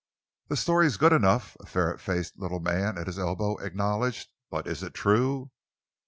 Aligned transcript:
"The 0.47 0.57
story's 0.57 0.97
good 0.97 1.13
enough," 1.13 1.55
a 1.59 1.67
ferret 1.67 2.01
faced 2.01 2.35
little 2.39 2.59
man 2.59 2.97
at 2.97 3.05
his 3.05 3.19
elbow 3.19 3.57
acknowledged, 3.57 4.29
"but 4.49 4.65
is 4.65 4.81
it 4.81 4.95
true?" 4.95 5.51